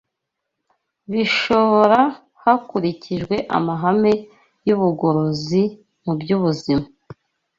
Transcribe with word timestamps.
bishobora 1.11 1.99
hakurikijwe 2.43 3.35
amahame 3.57 4.13
y’ubugorozi 4.67 5.63
mu 6.03 6.13
by’ubuzima 6.19 6.85